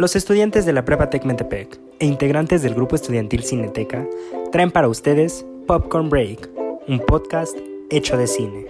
[0.00, 4.08] Los estudiantes de la Prepa Tec Metepec e integrantes del grupo estudiantil Cineteca
[4.50, 6.48] traen para ustedes Popcorn Break,
[6.88, 7.54] un podcast
[7.90, 8.64] hecho de cine.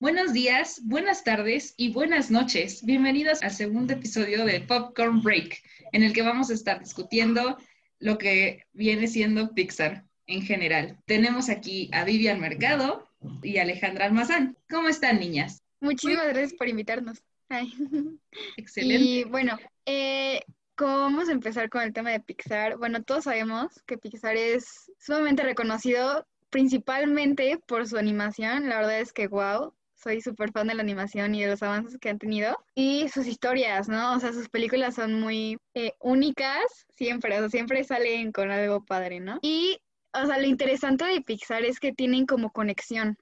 [0.00, 2.84] Buenos días, buenas tardes y buenas noches.
[2.84, 7.58] Bienvenidos al segundo episodio de Popcorn Break, en el que vamos a estar discutiendo
[8.00, 10.98] lo que viene siendo Pixar en general.
[11.06, 13.08] Tenemos aquí a Vivian Mercado
[13.40, 14.56] y Alejandra Almazán.
[14.68, 15.62] ¿Cómo están, niñas?
[15.80, 17.22] Muchísimas gracias por invitarnos.
[18.56, 19.04] Excelente.
[19.04, 20.42] Y bueno, eh,
[20.74, 22.76] ¿cómo vamos a empezar con el tema de Pixar?
[22.78, 28.68] Bueno, todos sabemos que Pixar es sumamente reconocido principalmente por su animación.
[28.68, 31.98] La verdad es que, wow, soy súper fan de la animación y de los avances
[31.98, 32.56] que han tenido.
[32.74, 34.14] Y sus historias, ¿no?
[34.14, 38.84] O sea, sus películas son muy eh, únicas, siempre, o sea, siempre salen con algo
[38.84, 39.38] padre, ¿no?
[39.42, 39.78] Y,
[40.12, 43.16] o sea, lo interesante de Pixar es que tienen como conexión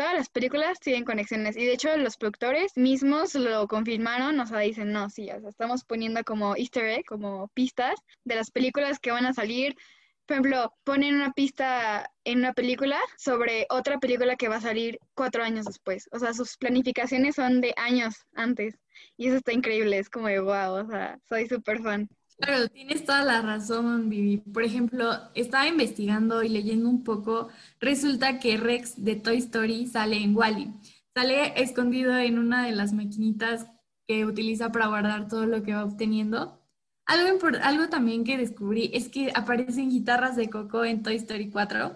[0.00, 4.60] todas las películas tienen conexiones y de hecho los productores mismos lo confirmaron, o sea,
[4.60, 8.98] dicen, no, sí, o sea, estamos poniendo como easter egg, como pistas de las películas
[8.98, 9.76] que van a salir.
[10.24, 14.98] Por ejemplo, ponen una pista en una película sobre otra película que va a salir
[15.12, 16.08] cuatro años después.
[16.12, 18.78] O sea, sus planificaciones son de años antes.
[19.18, 22.08] Y eso está increíble, es como de wow, o sea, soy súper fan.
[22.40, 24.38] Claro, tienes toda la razón, Vivi.
[24.38, 27.48] Por ejemplo, estaba investigando y leyendo un poco,
[27.80, 30.72] resulta que Rex de Toy Story sale en Wally.
[31.14, 33.66] Sale escondido en una de las maquinitas
[34.06, 36.58] que utiliza para guardar todo lo que va obteniendo.
[37.04, 41.94] Algo, algo también que descubrí es que aparecen guitarras de Coco en Toy Story 4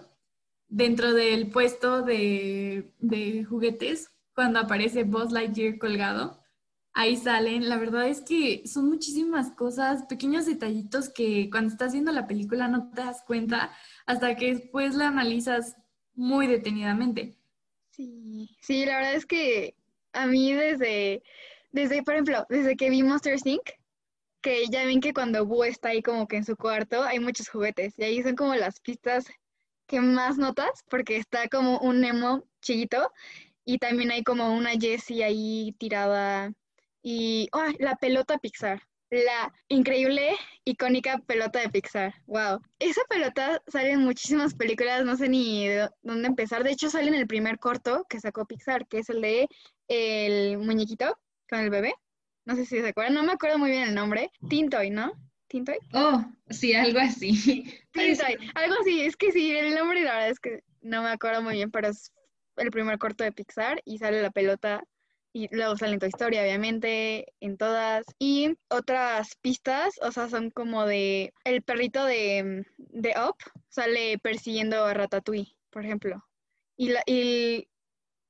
[0.67, 6.44] dentro del puesto de, de juguetes cuando aparece Buzz Lightyear colgado
[6.95, 7.69] ahí salen.
[7.69, 12.67] La verdad es que son muchísimas cosas, pequeños detallitos que cuando estás viendo la película
[12.67, 13.71] no te das cuenta
[14.07, 15.75] hasta que después la analizas
[16.15, 17.37] muy detenidamente.
[17.91, 19.75] Sí, sí, la verdad es que
[20.13, 21.21] a mí desde,
[21.71, 23.61] desde, por ejemplo, desde que vi Monster Inc.,
[24.41, 27.49] que ya ven que cuando Boo está ahí como que en su cuarto hay muchos
[27.49, 29.25] juguetes y ahí son como las pistas
[29.87, 33.11] que más notas porque está como un Nemo chiquito
[33.65, 36.53] y también hay como una Jessie ahí tirada
[37.07, 42.15] y la pelota Pixar, la increíble, icónica pelota de Pixar.
[42.25, 42.59] Wow.
[42.79, 45.67] Esa pelota sale en muchísimas películas, no sé ni
[46.01, 46.63] dónde empezar.
[46.63, 49.47] De hecho, sale en el primer corto que sacó Pixar, que es el de
[49.87, 51.15] el muñequito
[51.47, 51.93] con el bebé.
[52.43, 54.31] No sé si se acuerdan, no me acuerdo muy bien el nombre.
[54.49, 55.13] Tintoy, ¿no?
[55.47, 55.77] ¿Tintoy?
[55.93, 57.31] Oh, sí, algo así.
[57.91, 59.01] Tintoy, algo así.
[59.01, 61.89] Es que sí, el nombre la verdad es que no me acuerdo muy bien, pero
[61.89, 62.11] es
[62.57, 64.83] el primer corto de Pixar y sale la pelota
[65.35, 68.05] y luego sale en tu historia, obviamente, en todas.
[68.19, 73.35] Y otras pistas, o sea, son como de el perrito de, de Up
[73.67, 76.25] sale persiguiendo a Ratatouille, por ejemplo.
[76.77, 77.67] Y la, y,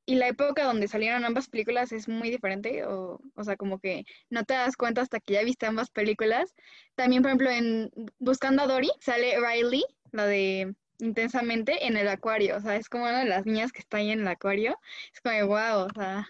[0.08, 4.44] la época donde salieron ambas películas es muy diferente, o, o sea, como que no
[4.44, 6.56] te das cuenta hasta que ya viste ambas películas.
[6.96, 12.58] También, por ejemplo, en Buscando a Dory sale Riley, la de intensamente en el acuario,
[12.58, 14.80] o sea, es como una de las niñas que está ahí en el acuario.
[15.14, 16.28] Es como, wow, o sea,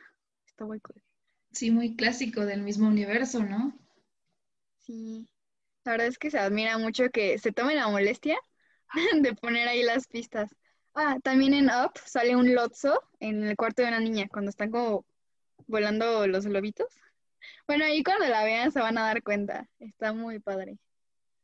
[0.55, 0.79] está muy
[1.51, 3.73] Sí, muy clásico del mismo universo, ¿no?
[4.79, 5.27] Sí,
[5.85, 8.37] la verdad es que se admira mucho que se tome la molestia
[9.21, 10.55] de poner ahí las pistas.
[10.95, 14.71] Ah, también en Up sale un lotso en el cuarto de una niña cuando están
[14.71, 15.05] como
[15.67, 16.87] volando los lobitos.
[17.67, 19.69] Bueno, ahí cuando la vean se van a dar cuenta.
[19.79, 20.79] Está muy padre.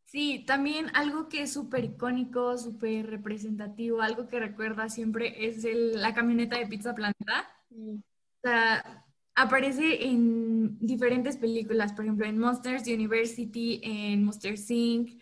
[0.05, 6.13] Sí, también algo que es súper icónico, súper representativo, algo que recuerda siempre es la
[6.13, 7.49] camioneta de Pizza Planeta.
[7.69, 8.03] Sí.
[8.43, 15.21] Sea, aparece en diferentes películas, por ejemplo, en Monsters University, en Monster Inc.,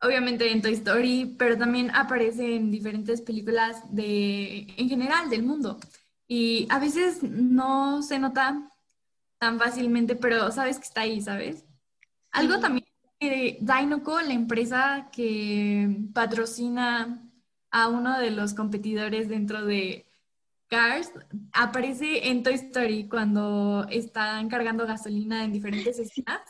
[0.00, 5.78] obviamente en Toy Story, pero también aparece en diferentes películas de, en general, del mundo.
[6.26, 8.68] Y a veces no se nota
[9.38, 11.64] tan fácilmente, pero sabes que está ahí, ¿sabes?
[12.32, 12.86] Algo también
[13.20, 17.28] de Dinoco, la empresa que patrocina
[17.70, 20.06] a uno de los competidores dentro de
[20.72, 21.12] Cars
[21.52, 26.40] aparece en Toy Story cuando están cargando gasolina en diferentes escenas.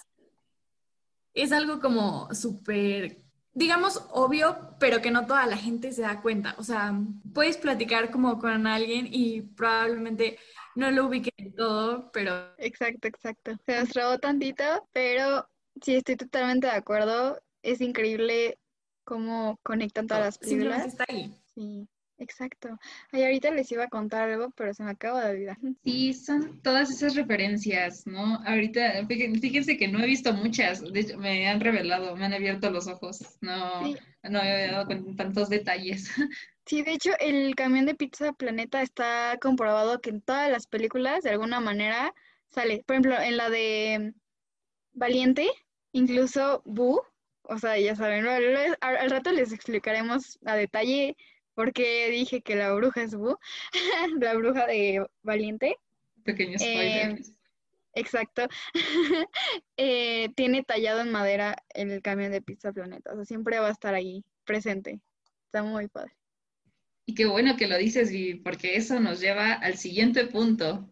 [1.35, 3.17] Es algo como súper,
[3.53, 6.55] digamos, obvio, pero que no toda la gente se da cuenta.
[6.57, 6.97] O sea,
[7.35, 10.39] puedes platicar como con alguien y probablemente
[10.77, 12.55] no lo ubiquen todo, pero...
[12.59, 13.57] Exacto, exacto.
[13.67, 15.49] Se nos robó tantito, pero
[15.81, 17.41] sí estoy totalmente de acuerdo.
[17.63, 18.61] Es increíble
[19.03, 20.87] cómo conectan todas las películas.
[20.87, 21.35] está ahí.
[21.57, 21.89] Sí.
[22.23, 22.79] Exacto.
[23.11, 25.59] Ay, ahorita les iba a contar algo, pero se me acaba de olvidar.
[25.83, 28.37] Sí, son todas esas referencias, ¿no?
[28.47, 32.71] Ahorita, fíjense que no he visto muchas, de hecho, me han revelado, me han abierto
[32.71, 33.83] los ojos, no,
[34.23, 36.11] no he dado con tantos detalles.
[36.65, 41.25] Sí, de hecho, el camión de Pizza Planeta está comprobado que en todas las películas,
[41.25, 42.15] de alguna manera,
[42.51, 42.85] sale.
[42.87, 44.15] Por ejemplo, en la de
[44.93, 45.49] Valiente,
[45.91, 47.03] incluso Boo,
[47.43, 51.17] o sea, ya saben, al, al rato les explicaremos a detalle
[51.55, 53.39] por qué dije que la bruja es Boo,
[54.21, 55.77] la bruja de Valiente.
[56.25, 57.19] Pequeño spoiler.
[57.19, 57.23] Eh,
[57.95, 58.47] exacto.
[59.77, 63.73] Eh, tiene tallado en madera el camión de Pizza Planeta, o sea, siempre va a
[63.73, 65.01] estar ahí presente.
[65.47, 66.13] Está muy padre.
[67.05, 70.89] Y qué bueno que lo dices, Vivi, porque eso nos lleva al siguiente punto.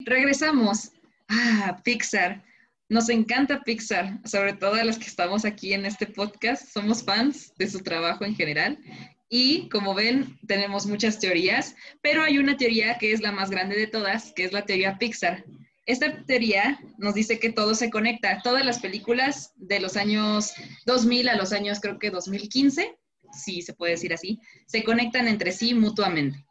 [0.00, 0.92] Regresamos.
[1.28, 2.42] Ah, Pixar.
[2.90, 6.72] Nos encanta Pixar, sobre todo a los que estamos aquí en este podcast.
[6.72, 8.80] Somos fans de su trabajo en general.
[9.28, 13.76] Y como ven, tenemos muchas teorías, pero hay una teoría que es la más grande
[13.76, 15.44] de todas, que es la teoría Pixar.
[15.86, 18.40] Esta teoría nos dice que todo se conecta.
[18.42, 20.52] Todas las películas de los años
[20.84, 22.98] 2000 a los años creo que 2015,
[23.32, 26.44] si se puede decir así, se conectan entre sí mutuamente.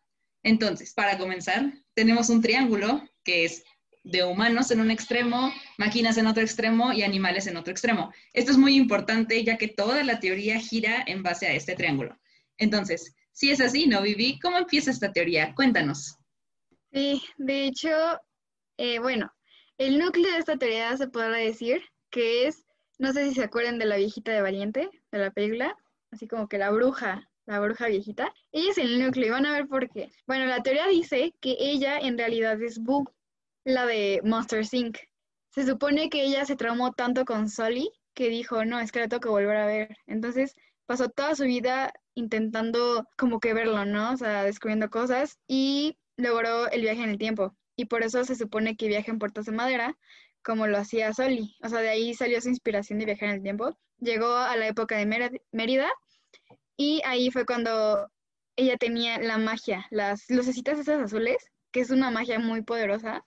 [0.44, 3.62] Entonces, para comenzar, tenemos un triángulo que es
[4.10, 8.12] de humanos en un extremo, máquinas en otro extremo y animales en otro extremo.
[8.34, 12.18] Esto es muy importante ya que toda la teoría gira en base a este triángulo.
[12.58, 14.40] Entonces, si es así, ¿no, Vivi?
[14.40, 15.54] ¿Cómo empieza esta teoría?
[15.56, 16.18] Cuéntanos.
[16.92, 17.90] Sí, de hecho,
[18.78, 19.32] eh, bueno,
[19.78, 22.66] el núcleo de esta teoría se podrá decir que es,
[22.98, 25.78] no sé si se acuerdan de la viejita de Valiente, de la película,
[26.12, 28.34] así como que la bruja, la bruja viejita.
[28.52, 30.12] Ella es el núcleo y van a ver por qué.
[30.28, 33.06] Bueno, la teoría dice que ella en realidad es Boo,
[33.70, 34.98] la de Monster Inc.
[35.52, 39.08] Se supone que ella se traumó tanto con Sully que dijo, no, es que la
[39.08, 39.96] tengo que volver a ver.
[40.08, 40.56] Entonces
[40.86, 44.14] pasó toda su vida intentando como que verlo, ¿no?
[44.14, 47.56] O sea, descubriendo cosas y logró el viaje en el tiempo.
[47.76, 49.98] Y por eso se supone que viaja en puertas de madera,
[50.44, 51.56] como lo hacía Sully.
[51.64, 53.78] O sea, de ahí salió su inspiración de viajar en el tiempo.
[54.00, 55.06] Llegó a la época de
[55.52, 55.90] Mérida
[56.76, 58.10] y ahí fue cuando
[58.56, 61.38] ella tenía la magia, las lucecitas esas azules,
[61.72, 63.24] que es una magia muy poderosa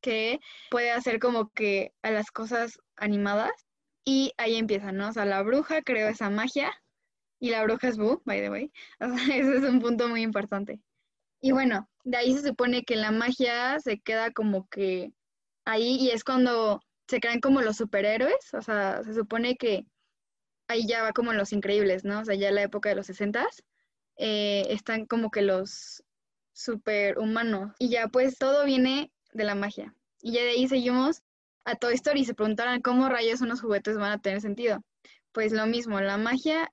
[0.00, 0.40] que
[0.70, 3.52] puede hacer como que a las cosas animadas
[4.04, 5.08] y ahí empieza, ¿no?
[5.08, 6.72] O sea, la bruja creó esa magia
[7.40, 8.72] y la bruja es Boo, by the way.
[9.00, 10.80] O sea, ese es un punto muy importante.
[11.40, 15.12] Y bueno, de ahí se supone que la magia se queda como que
[15.64, 19.86] ahí y es cuando se crean como los superhéroes, o sea, se supone que
[20.68, 22.20] ahí ya va como los increíbles, ¿no?
[22.20, 23.46] O sea, ya la época de los 60
[24.16, 26.02] eh, están como que los
[26.52, 29.94] superhumanos y ya pues todo viene de la magia.
[30.20, 31.22] Y ya de ahí seguimos
[31.64, 34.82] a Toy Story y se preguntaran cómo rayos unos juguetes van a tener sentido.
[35.32, 36.72] Pues lo mismo, la magia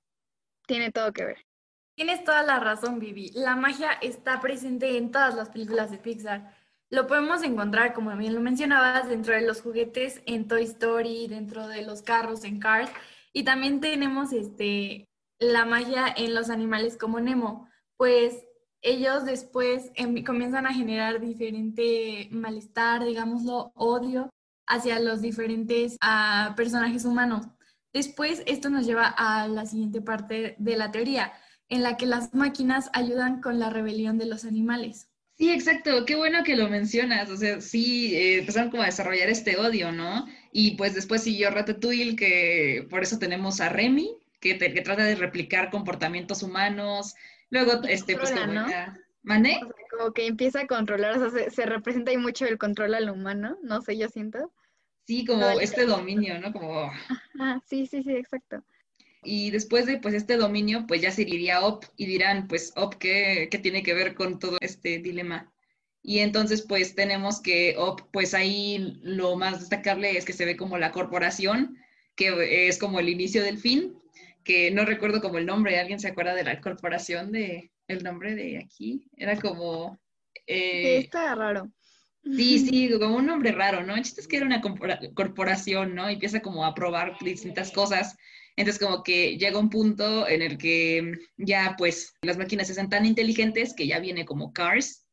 [0.66, 1.46] tiene todo que ver.
[1.94, 3.30] Tienes toda la razón, Vivi.
[3.34, 6.54] La magia está presente en todas las películas de Pixar.
[6.90, 11.66] Lo podemos encontrar, como bien lo mencionabas, dentro de los juguetes en Toy Story, dentro
[11.68, 12.90] de los carros en Cars.
[13.32, 15.08] Y también tenemos este,
[15.38, 17.68] la magia en los animales como Nemo.
[17.96, 18.45] Pues
[18.86, 24.30] ellos después em, comienzan a generar diferente malestar, digámoslo, odio
[24.66, 27.46] hacia los diferentes ah, personajes humanos.
[27.92, 31.32] Después, esto nos lleva a la siguiente parte de la teoría,
[31.68, 35.08] en la que las máquinas ayudan con la rebelión de los animales.
[35.36, 36.04] Sí, exacto.
[36.06, 37.28] Qué bueno que lo mencionas.
[37.30, 40.26] O sea, sí, eh, empezaron como a desarrollar este odio, ¿no?
[40.52, 45.16] Y pues después siguió Ratatouille, que por eso tenemos a Remy, que, que trata de
[45.16, 47.14] replicar comportamientos humanos,
[47.50, 48.66] Luego, este, pues como ¿no?
[49.90, 53.58] como que empieza a controlar, o sea, se, representa ahí mucho el control al humano,
[53.62, 54.52] no sé, yo siento.
[55.06, 56.52] Sí, como este dominio, ¿no?
[56.52, 56.90] Como...
[57.38, 58.64] Ah, sí, sí, sí, exacto.
[59.22, 62.94] Y después de pues este dominio, pues ya se iría Op y dirán, pues Op,
[62.94, 65.52] ¿qué, ¿qué, tiene que ver con todo este dilema?
[66.02, 70.56] Y entonces pues tenemos que Op, pues ahí lo más destacable es que se ve
[70.56, 71.76] como la corporación,
[72.14, 73.96] que es como el inicio del fin,
[74.46, 78.34] que no recuerdo como el nombre, ¿alguien se acuerda de la corporación de el nombre
[78.34, 79.08] de aquí?
[79.16, 79.98] Era como...
[80.46, 81.70] Eh, está raro.
[82.22, 83.96] Sí, sí, como un nombre raro, ¿no?
[83.96, 84.62] El chiste es que era una
[85.14, 86.08] corporación, ¿no?
[86.08, 88.16] Y empieza como a probar distintas cosas.
[88.54, 92.88] Entonces como que llega un punto en el que ya pues las máquinas se hacen
[92.88, 95.06] tan inteligentes que ya viene como Cars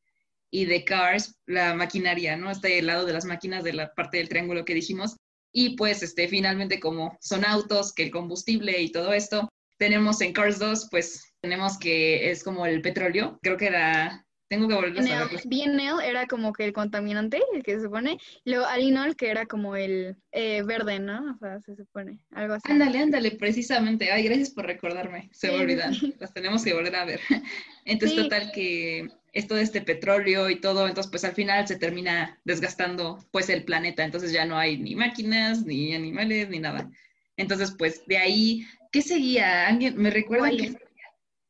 [0.50, 2.52] y de Cars la maquinaria, ¿no?
[2.52, 5.18] Está el lado de las máquinas de la parte del triángulo que dijimos
[5.54, 10.34] y pues este, finalmente como son autos, que el combustible y todo esto, tenemos en
[10.34, 15.00] Cars 2, pues tenemos que es como el petróleo, creo que era, tengo que volver
[15.00, 15.42] a saber.
[15.46, 19.76] BNL era como que el contaminante, el que se supone, luego Alinol que era como
[19.76, 21.36] el eh, verde, ¿no?
[21.36, 22.72] O sea, se supone, algo así.
[22.72, 24.12] Ándale, ándale, precisamente.
[24.12, 27.20] Ay, gracias por recordarme, se me olvidan, las tenemos que volver a ver.
[27.86, 32.40] Entonces, total que esto de este petróleo y todo, entonces pues al final se termina
[32.46, 36.90] desgastando pues el planeta, entonces ya no hay ni máquinas, ni animales, ni nada.
[37.36, 39.68] Entonces pues de ahí, ¿qué seguía?
[39.68, 40.78] ¿Alguien me recuerda que...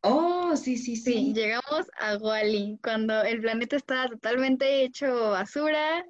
[0.06, 1.14] Oh, sí, sí, sí.
[1.14, 6.06] Sí, llegamos a Wally, cuando el planeta está totalmente hecho basura,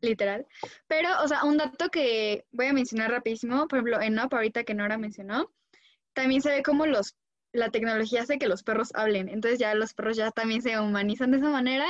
[0.00, 0.46] literal.
[0.86, 4.62] Pero, o sea, un dato que voy a mencionar rapidísimo, por ejemplo, en Up, ahorita
[4.62, 5.50] que Nora mencionó,
[6.12, 7.16] también se ve como los,
[7.52, 9.28] la tecnología hace que los perros hablen.
[9.28, 11.86] Entonces ya los perros ya también se humanizan de esa manera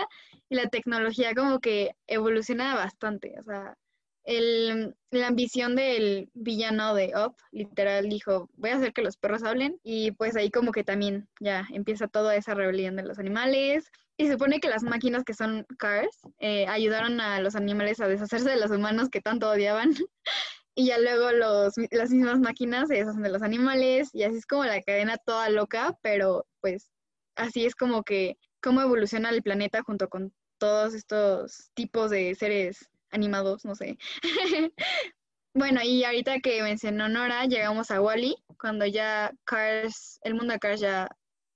[0.49, 3.35] y la tecnología como que evoluciona bastante.
[3.38, 3.76] O sea,
[4.25, 9.42] el, la ambición del villano de Up, literal, dijo, voy a hacer que los perros
[9.42, 13.90] hablen y pues ahí como que también ya empieza toda esa rebelión de los animales.
[14.19, 18.09] Y se supone que las máquinas que son cars eh, ayudaron a los animales a
[18.09, 19.95] deshacerse de los humanos que tanto odiaban.
[20.75, 24.47] y ya luego los, las mismas máquinas se deshacen de los animales y así es
[24.47, 26.91] como la cadena toda loca, pero pues
[27.37, 32.88] así es como que cómo evoluciona el planeta junto con todos estos tipos de seres
[33.11, 33.99] animados, no sé.
[35.55, 40.61] bueno, y ahorita que mencionó Nora, llegamos a Wally, cuando ya Cars, el mundo de
[40.61, 41.09] Cars ya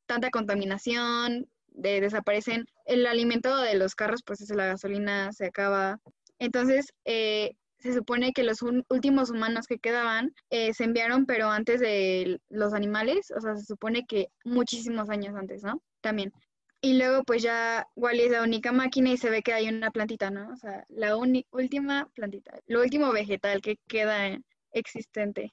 [0.06, 6.00] tanta contaminación, de, desaparecen, el alimento de los carros, pues es la gasolina, se acaba.
[6.38, 7.52] Entonces, eh,
[7.86, 12.74] se supone que los últimos humanos que quedaban eh, se enviaron, pero antes de los
[12.74, 15.82] animales, o sea, se supone que muchísimos años antes, ¿no?
[16.00, 16.32] También.
[16.80, 19.90] Y luego pues ya Wally es la única máquina y se ve que hay una
[19.90, 20.50] plantita, ¿no?
[20.52, 24.38] O sea, la última plantita, lo último vegetal que queda
[24.72, 25.52] existente.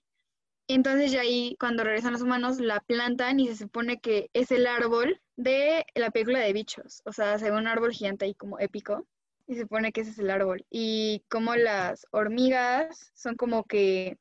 [0.67, 4.67] Entonces ya ahí cuando regresan los humanos la plantan y se supone que es el
[4.67, 7.01] árbol de la película de bichos.
[7.05, 9.05] O sea, se un árbol gigante ahí como épico
[9.53, 10.65] y se supone que ese es el árbol.
[10.69, 14.17] Y como las hormigas son como que,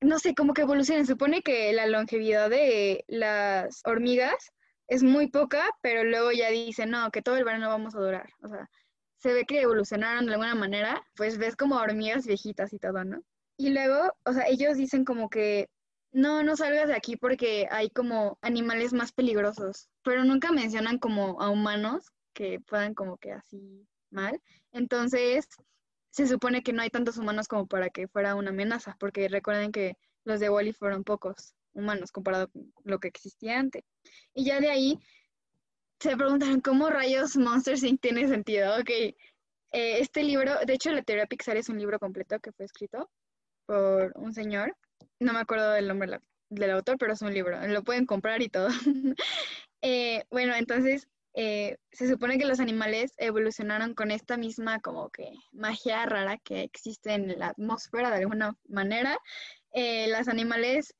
[0.00, 1.06] no sé, como que evolucionan.
[1.06, 4.52] Se supone que la longevidad de las hormigas
[4.88, 8.28] es muy poca, pero luego ya dicen, no, que todo el verano vamos a durar.
[8.42, 8.68] O sea,
[9.18, 13.22] se ve que evolucionaron de alguna manera, pues ves como hormigas viejitas y todo, ¿no?
[13.56, 15.68] Y luego, o sea, ellos dicen como que,
[16.12, 21.40] no, no salgas de aquí porque hay como animales más peligrosos, pero nunca mencionan como
[21.40, 24.40] a humanos que puedan como que así mal.
[24.72, 25.48] Entonces,
[26.10, 29.72] se supone que no hay tantos humanos como para que fuera una amenaza, porque recuerden
[29.72, 33.82] que los de Wally fueron pocos humanos comparado con lo que existía antes.
[34.34, 34.98] Y ya de ahí
[36.00, 38.00] se preguntaron cómo rayos Monster Inc.
[38.00, 38.78] tiene sentido.
[38.78, 39.14] Ok, eh,
[39.72, 43.10] este libro, de hecho la teoría Pixar es un libro completo que fue escrito
[43.66, 44.76] por un señor,
[45.18, 46.18] no me acuerdo del nombre
[46.50, 48.68] del autor, pero es un libro, lo pueden comprar y todo.
[49.84, 55.32] Eh, bueno, entonces eh, se supone que los animales evolucionaron con esta misma como que
[55.52, 59.18] magia rara que existe en la atmósfera de alguna manera.
[59.74, 60.94] los animales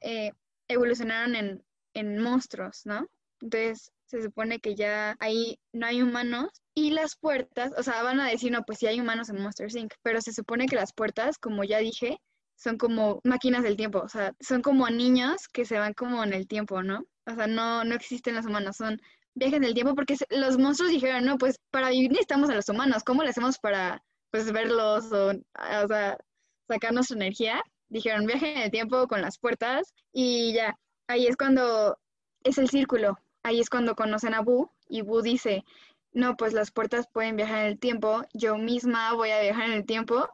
[0.69, 1.63] evolucionaron en,
[1.95, 3.07] en monstruos, ¿no?
[3.41, 8.21] Entonces se supone que ya ahí no hay humanos y las puertas, o sea, van
[8.21, 10.93] a decir, no, pues sí hay humanos en Monster Inc., pero se supone que las
[10.93, 12.19] puertas, como ya dije,
[12.57, 16.33] son como máquinas del tiempo, o sea, son como niños que se van como en
[16.33, 17.05] el tiempo, ¿no?
[17.27, 19.01] O sea, no, no existen los humanos, son
[19.35, 23.03] viajes del tiempo porque los monstruos dijeron, no, pues para vivir necesitamos a los humanos,
[23.05, 25.33] ¿cómo le hacemos para, pues, verlos o,
[25.89, 26.19] sea,
[26.69, 27.63] sacar nuestra energía?
[27.89, 31.99] Dijeron, viaje en el tiempo con las puertas y ya, ahí es cuando
[32.45, 35.65] es el círculo, ahí es cuando conocen a Bu y Bu dice,
[36.13, 39.73] no, pues las puertas pueden viajar en el tiempo, yo misma voy a viajar en
[39.73, 40.29] el tiempo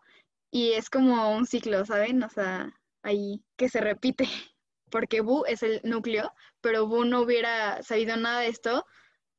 [0.50, 2.23] y es como un ciclo, ¿saben?
[2.23, 4.25] O sea, ahí que se repite,
[4.90, 8.85] porque Bu es el núcleo, pero Bu no hubiera sabido nada de esto.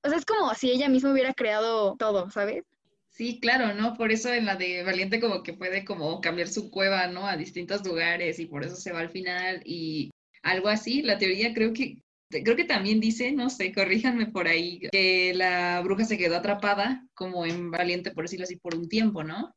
[0.03, 2.63] O sea, es como si ella misma hubiera creado todo, ¿sabes?
[3.09, 3.95] Sí, claro, ¿no?
[3.95, 7.27] Por eso en la de Valiente como que puede como cambiar su cueva, ¿no?
[7.27, 10.11] A distintos lugares y por eso se va al final y
[10.43, 11.01] algo así.
[11.01, 15.81] La teoría creo que creo que también dice, no sé, corríjanme por ahí, que la
[15.81, 19.53] bruja se quedó atrapada como en Valiente, por decirlo así, por un tiempo, ¿no?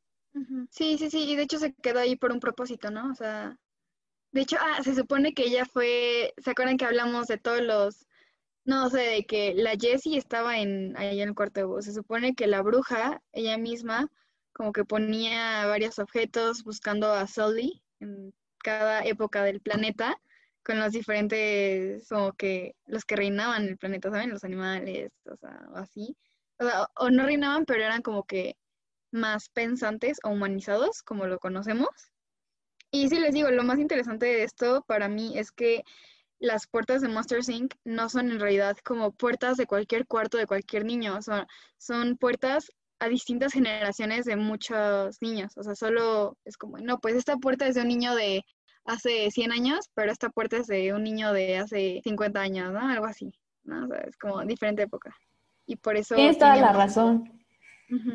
[0.71, 3.11] Sí, sí, sí, y de hecho se quedó ahí por un propósito, ¿no?
[3.11, 3.59] O sea,
[4.33, 8.07] de hecho, ah, se supone que ella fue, ¿se acuerdan que hablamos de todos los,
[8.65, 11.93] no sé, de que la Jessie estaba en, ahí en el cuarto de voz, se
[11.93, 14.09] supone que la bruja, ella misma,
[14.53, 20.17] como que ponía varios objetos buscando a Sully en cada época del planeta,
[20.65, 24.31] con los diferentes, como que los que reinaban el planeta, ¿saben?
[24.31, 26.17] Los animales, o sea, o así.
[26.59, 28.57] O, sea, o no reinaban, pero eran como que
[29.11, 32.12] más pensantes o humanizados, como lo conocemos.
[32.95, 35.83] Y sí les digo, lo más interesante de esto para mí es que
[36.39, 37.75] las puertas de Monster Inc.
[37.85, 41.47] no son en realidad como puertas de cualquier cuarto de cualquier niño, son,
[41.79, 45.57] son puertas a distintas generaciones de muchos niños.
[45.57, 48.45] O sea, solo es como, no, pues esta puerta es de un niño de
[48.85, 52.89] hace 100 años, pero esta puerta es de un niño de hace 50 años, ¿no?
[52.89, 53.33] Algo así,
[53.65, 53.85] ¿no?
[53.85, 55.17] O sea, es como diferente época.
[55.67, 56.15] Y por eso...
[56.15, 57.42] Tienes toda la razón.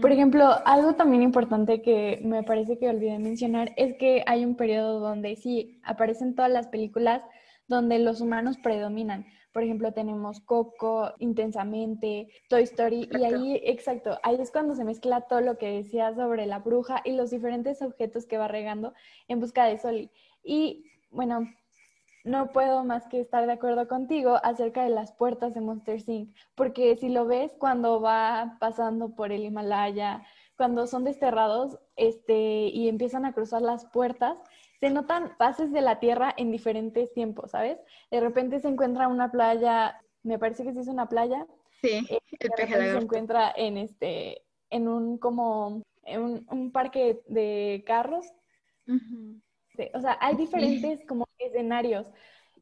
[0.01, 4.55] Por ejemplo, algo también importante que me parece que olvidé mencionar es que hay un
[4.55, 7.22] periodo donde sí aparecen todas las películas
[7.67, 9.25] donde los humanos predominan.
[9.53, 15.22] Por ejemplo, tenemos Coco, Intensamente, Toy Story, y ahí, exacto, ahí es cuando se mezcla
[15.22, 18.93] todo lo que decía sobre la bruja y los diferentes objetos que va regando
[19.27, 20.12] en busca de Soli.
[20.43, 21.48] Y bueno,
[22.27, 26.36] no puedo más que estar de acuerdo contigo acerca de las puertas de Monster Inc.
[26.55, 30.24] Porque si lo ves cuando va pasando por el Himalaya,
[30.57, 34.38] cuando son desterrados este, y empiezan a cruzar las puertas,
[34.79, 37.79] se notan fases de la Tierra en diferentes tiempos, ¿sabes?
[38.12, 41.48] De repente se encuentra una playa, me parece que sí es una playa.
[41.81, 48.25] Sí, eh, el se encuentra en este, en un como, en un, parque de carros.
[49.93, 52.05] O sea, hay diferentes como escenarios.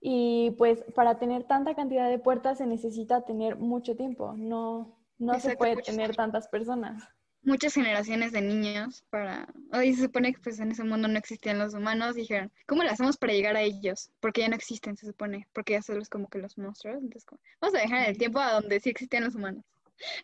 [0.02, 5.40] Y pues para tener tanta cantidad de puertas se necesita tener mucho tiempo, no, no
[5.40, 7.04] se puede tener tantas personas.
[7.42, 9.48] Muchas generaciones de niños para...
[9.72, 12.90] Hoy se supone que pues en ese mundo no existían los humanos, dijeron, ¿cómo lo
[12.90, 14.12] hacemos para llegar a ellos?
[14.20, 16.98] Porque ya no existen, se supone, porque ya son como que los monstruos.
[17.02, 17.26] Entonces,
[17.62, 19.64] vamos a dejar el tiempo a donde sí existían los humanos.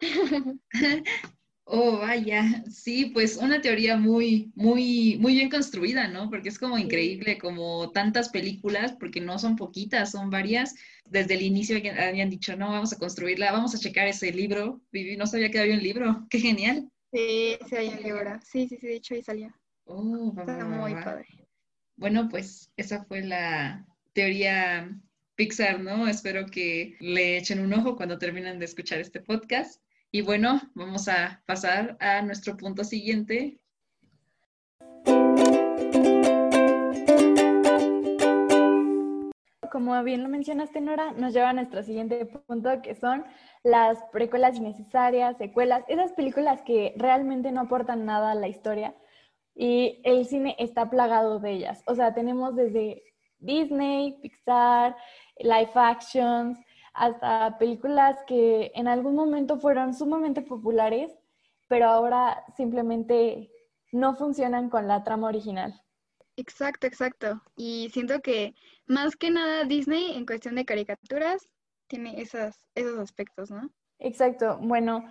[1.63, 6.29] Oh, vaya, sí, pues una teoría muy, muy, muy bien construida, ¿no?
[6.29, 10.75] Porque es como increíble, como tantas películas, porque no son poquitas, son varias.
[11.05, 14.81] Desde el inicio habían dicho, no, vamos a construirla, vamos a checar ese libro.
[14.91, 16.89] Vivi, no sabía que había un libro, qué genial.
[17.13, 19.53] Sí, sí hay un libro, sí, sí, sí, de hecho ahí salió.
[19.85, 21.27] Oh, Está muy padre.
[21.95, 24.89] Bueno, pues esa fue la teoría
[25.35, 26.07] Pixar, ¿no?
[26.07, 29.81] Espero que le echen un ojo cuando terminen de escuchar este podcast.
[30.13, 33.61] Y bueno, vamos a pasar a nuestro punto siguiente.
[39.71, 43.23] Como bien lo mencionaste, Nora, nos lleva a nuestro siguiente punto, que son
[43.63, 48.93] las precuelas innecesarias, secuelas, esas películas que realmente no aportan nada a la historia.
[49.55, 51.83] Y el cine está plagado de ellas.
[51.87, 53.01] O sea, tenemos desde
[53.39, 54.93] Disney, Pixar,
[55.39, 56.59] live actions,
[56.93, 61.11] hasta películas que en algún momento fueron sumamente populares,
[61.67, 63.51] pero ahora simplemente
[63.91, 65.81] no funcionan con la trama original.
[66.37, 67.41] Exacto, exacto.
[67.55, 68.55] Y siento que
[68.87, 71.51] más que nada Disney en cuestión de caricaturas
[71.87, 73.69] tiene esas, esos aspectos, ¿no?
[73.99, 74.57] Exacto.
[74.61, 75.05] Bueno,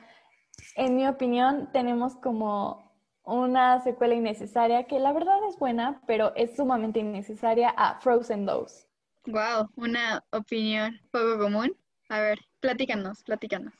[0.76, 2.90] en mi opinión tenemos como
[3.22, 8.89] una secuela innecesaria que la verdad es buena, pero es sumamente innecesaria a Frozen 2.
[9.26, 11.76] Wow, una opinión poco común.
[12.08, 13.74] A ver, platícanos, platícanos.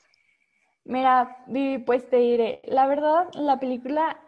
[0.84, 4.20] Mira, Vivi, pues te diré, la verdad, la película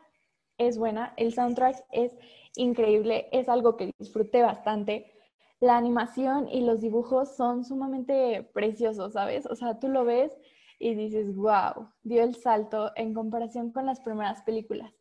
[0.59, 2.17] es buena, el soundtrack es
[2.57, 5.13] increíble, es algo que disfruté bastante.
[5.61, 9.47] La animación y los dibujos son sumamente preciosos, ¿sabes?
[9.47, 10.33] O sea, tú lo ves
[10.79, 14.93] y dices, wow, dio el salto en comparación con las primeras películas.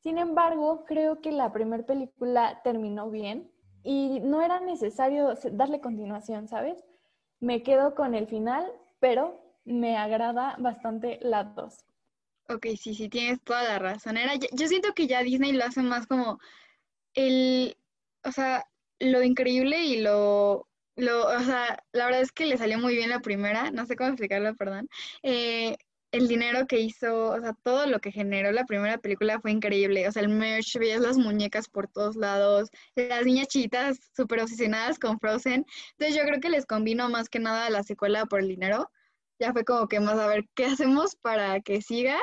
[0.00, 3.50] Sin embargo, creo que la primera película terminó bien
[3.84, 6.82] y no era necesario darle continuación, ¿sabes?
[7.40, 11.84] Me quedo con el final, pero me agrada bastante la dos.
[12.48, 14.16] Ok, sí, sí, tienes toda la razón.
[14.16, 16.38] Era, yo siento que ya Disney lo hace más como
[17.14, 17.76] el,
[18.24, 18.66] o sea,
[18.98, 23.10] lo increíble y lo, lo, o sea, la verdad es que le salió muy bien
[23.10, 24.88] la primera, no sé cómo explicarlo, perdón.
[25.22, 25.76] Eh,
[26.14, 30.06] el dinero que hizo, o sea, todo lo que generó la primera película fue increíble.
[30.08, 35.00] O sea, el merch, veías las muñecas por todos lados, las niñas chitas súper obsesionadas
[35.00, 35.66] con Frozen.
[35.98, 38.90] Entonces yo creo que les combino más que nada la secuela por el dinero.
[39.40, 42.16] Ya fue como que más a ver qué hacemos para que siga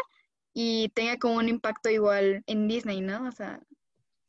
[0.53, 3.27] y tenga como un impacto igual en Disney, ¿no?
[3.27, 3.59] O sea,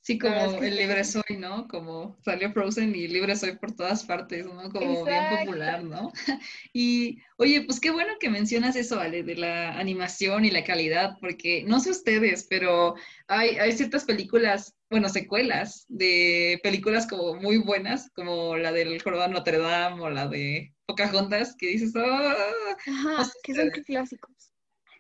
[0.03, 1.69] Sí, como el libre soy, ¿no?
[1.69, 4.69] Como salió Frozen y libre soy por todas partes, ¿no?
[4.69, 6.13] Como bien popular, ¿no?
[6.73, 11.17] Y oye, pues qué bueno que mencionas eso, Ale, de la animación y la calidad,
[11.21, 12.97] porque no sé ustedes, pero
[13.29, 19.31] hay, hay ciertas películas, bueno, secuelas de películas como muy buenas, como la del Jorobado
[19.31, 22.35] Notre Dame o la de Pocahontas, que dices, ¡ah!
[22.89, 24.53] Ajá, que son clásicos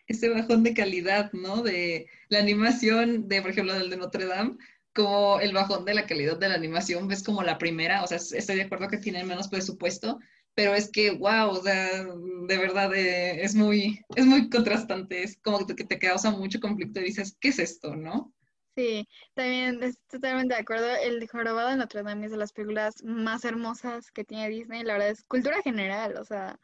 [0.06, 1.62] ese bajón de calidad, ¿no?
[1.62, 4.56] De la animación de, por ejemplo, del de Notre Dame,
[4.94, 8.18] como el bajón de la calidad de la animación, ves como la primera, o sea,
[8.18, 10.18] estoy de acuerdo que tienen menos presupuesto,
[10.54, 15.38] pero es que, wow, o sea, de verdad eh, es, muy, es muy contrastante, es
[15.42, 18.32] como que te causa mucho conflicto y dices, ¿qué es esto, no?
[18.74, 20.86] Sí, también estoy totalmente de acuerdo.
[21.02, 24.82] El Jorobado de Notre Dame es de las películas más hermosas que tiene Disney.
[24.82, 26.58] La verdad es cultura general, o sea,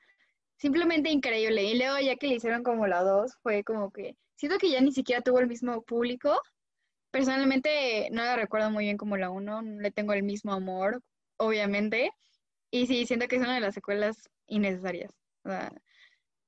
[0.57, 1.65] simplemente increíble.
[1.65, 4.81] Y luego ya que le hicieron como la dos, fue como que siento que ya
[4.81, 6.41] ni siquiera tuvo el mismo público
[7.11, 11.03] Personalmente no la recuerdo muy bien como la 1, le tengo el mismo amor,
[11.39, 12.13] obviamente.
[12.71, 15.13] Y sí, siento que es una de las secuelas innecesarias.
[15.45, 15.73] O sea,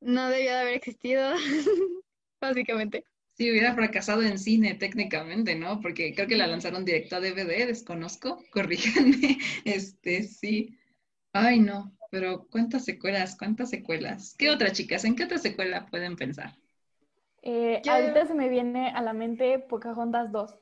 [0.01, 1.33] no debió de haber existido,
[2.40, 3.05] básicamente.
[3.37, 5.81] Sí, hubiera fracasado en cine técnicamente, ¿no?
[5.81, 9.38] Porque creo que la lanzaron directo a DVD, desconozco, corríjanme.
[9.64, 10.79] Este, sí.
[11.33, 11.96] Ay, no.
[12.11, 13.37] pero ¿cuántas secuelas?
[13.37, 14.35] ¿Cuántas secuelas?
[14.37, 15.05] ¿Qué otras chicas?
[15.05, 16.60] ¿En qué otra secuela pueden pensar?
[17.42, 20.59] Eh, Ahorita se me viene a la mente Pocahontas 2.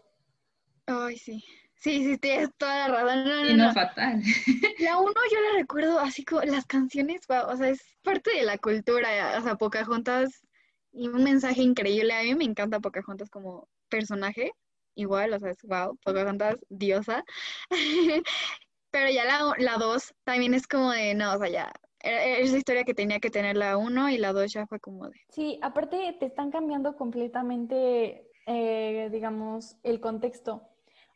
[0.87, 1.45] Ay, sí.
[1.81, 3.25] Sí, sí, tienes toda la razón.
[3.25, 4.21] No, y no, fatal.
[4.81, 8.59] La uno yo la recuerdo así como las canciones, o sea, es parte de la
[8.59, 10.45] cultura, o sea, Pocahontas
[10.93, 12.13] y un mensaje increíble.
[12.15, 14.53] A mí me encanta Pocahontas como personaje,
[14.97, 17.25] igual, o sea, es wow, Pocahontas, diosa.
[18.91, 22.85] Pero ya la, la dos también es como de, no, o sea, ya, esa historia
[22.85, 25.19] que tenía que tener la uno y la dos ya fue como de...
[25.31, 30.63] Sí, aparte te están cambiando completamente, eh, digamos, el contexto.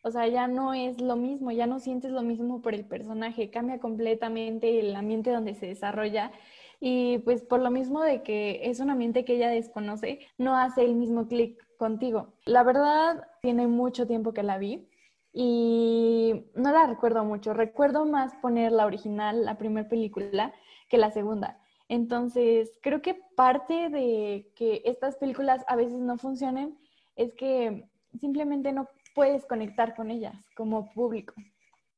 [0.03, 3.51] O sea, ya no es lo mismo, ya no sientes lo mismo por el personaje,
[3.51, 6.33] cambia completamente el ambiente donde se desarrolla
[6.81, 10.83] y pues por lo mismo de que es un ambiente que ella desconoce, no hace
[10.83, 12.35] el mismo clic contigo.
[12.45, 14.89] La verdad, tiene mucho tiempo que la vi
[15.33, 20.53] y no la recuerdo mucho, recuerdo más poner la original, la primera película,
[20.93, 21.59] que la segunda.
[21.89, 26.77] Entonces, creo que parte de que estas películas a veces no funcionen
[27.17, 27.89] es que
[28.21, 31.33] simplemente no puedes conectar con ellas como público.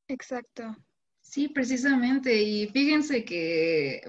[0.07, 0.77] Exacto.
[1.21, 2.41] Sí, precisamente.
[2.41, 4.03] Y fíjense que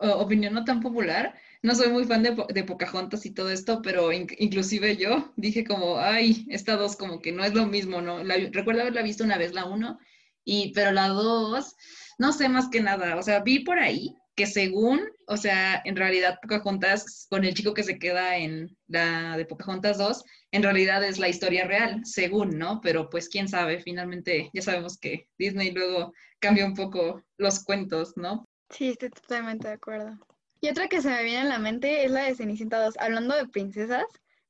[0.00, 1.34] opinión no tan popular.
[1.60, 5.98] No soy muy fan de, de Pocahontas y todo esto, pero inclusive yo dije como,
[5.98, 8.24] ay, esta dos como que no es lo mismo, ¿no?
[8.24, 9.98] recuerdo haberla visto una vez la uno,
[10.44, 11.76] y, pero la dos,
[12.18, 13.16] no sé más que nada.
[13.16, 17.72] O sea, vi por ahí que según, o sea, en realidad Pocahontas, con el chico
[17.72, 22.58] que se queda en la de Pocahontas 2, en realidad es la historia real, según,
[22.58, 22.80] ¿no?
[22.80, 28.16] Pero pues quién sabe, finalmente ya sabemos que Disney luego cambia un poco los cuentos,
[28.16, 28.44] ¿no?
[28.70, 30.18] Sí, estoy totalmente de acuerdo.
[30.60, 32.94] Y otra que se me viene a la mente es la de Cenicienta 2.
[32.98, 34.04] Hablando de princesas,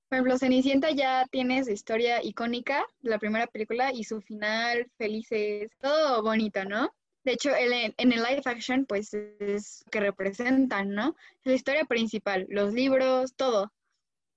[0.09, 5.72] por ejemplo, Cenicienta ya tiene su historia icónica, la primera película, y su final, felices,
[5.81, 6.94] todo bonito, ¿no?
[7.24, 11.16] De hecho, en el live action, pues es que representan, ¿no?
[11.42, 13.72] La historia principal, los libros, todo.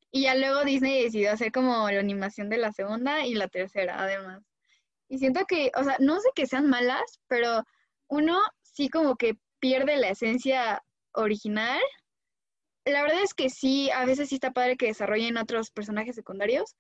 [0.09, 4.01] Y ya luego Disney decidió hacer como la animación de la segunda y la tercera,
[4.01, 4.41] además.
[5.09, 7.65] Y siento que, o sea, no sé que sean malas, pero
[8.07, 11.81] uno sí como que pierde la esencia original.
[12.85, 16.77] La verdad es que sí, a veces sí está padre que desarrollen otros personajes secundarios,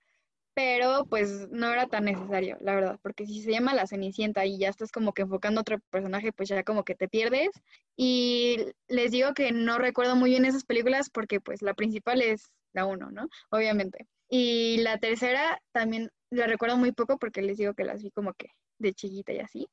[0.57, 4.57] pero pues no era tan necesario, la verdad, porque si se llama La Cenicienta y
[4.57, 7.49] ya estás como que enfocando a otro personaje, pues ya como que te pierdes.
[7.95, 12.49] Y les digo que no recuerdo muy bien esas películas porque pues la principal es
[12.73, 13.29] la uno, ¿no?
[13.51, 14.07] Obviamente.
[14.29, 18.33] Y la tercera también la recuerdo muy poco porque les digo que las vi como
[18.33, 19.67] que de chiquita y así.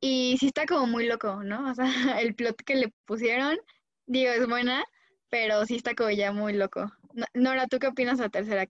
[0.00, 1.70] Y sí está como muy loco, ¿no?
[1.70, 1.86] O sea,
[2.20, 3.56] el plot que le pusieron,
[4.04, 4.84] digo, es buena,
[5.30, 6.92] pero sí está como ya muy loco.
[7.32, 8.66] Nora, ¿tú qué opinas de la tercera?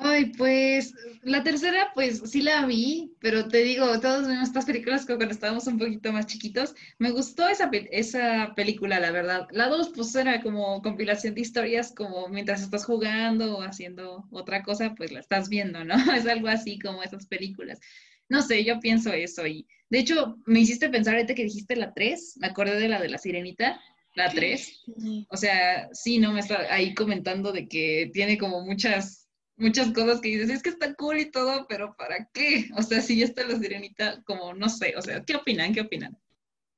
[0.00, 5.04] Ay, pues la tercera, pues sí la vi, pero te digo, todos vimos estas películas
[5.06, 6.74] cuando estábamos un poquito más chiquitos.
[6.98, 9.48] Me gustó esa, esa película, la verdad.
[9.50, 14.62] La dos, pues era como compilación de historias, como mientras estás jugando o haciendo otra
[14.62, 15.94] cosa, pues la estás viendo, ¿no?
[16.16, 17.80] Es algo así como esas películas.
[18.28, 21.94] No sé, yo pienso eso y de hecho me hiciste pensar ahorita que dijiste la
[21.94, 23.80] tres, me acordé de la de la sirenita,
[24.14, 24.82] la tres.
[25.30, 29.27] O sea, sí, no me está ahí comentando de que tiene como muchas
[29.58, 32.68] muchas cosas que dices, es que está cool y todo, pero ¿para qué?
[32.76, 35.74] O sea, si ya está la sirenita, como no sé, o sea, ¿qué opinan?
[35.74, 36.16] ¿Qué opinan?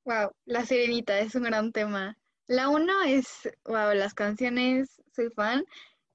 [0.03, 2.17] Wow, la sirenita es un gran tema.
[2.47, 5.63] La uno es, wow, las canciones, soy fan.